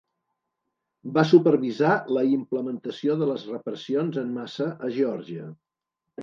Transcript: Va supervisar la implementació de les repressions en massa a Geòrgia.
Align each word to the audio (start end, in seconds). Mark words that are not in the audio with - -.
Va 1.17 1.23
supervisar 1.31 1.91
la 2.17 2.23
implementació 2.37 3.19
de 3.21 3.27
les 3.33 3.45
repressions 3.51 4.19
en 4.23 4.33
massa 4.41 4.69
a 4.89 4.91
Geòrgia. 4.99 5.47